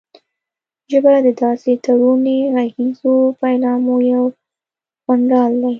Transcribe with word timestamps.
ژبه 0.91 1.13
د 1.25 1.27
داسې 1.43 1.71
تړوني 1.85 2.37
غږیزو 2.55 3.13
پيلامو 3.39 3.95
یو 4.13 4.23
غونډال 5.05 5.51
دی 5.61 5.69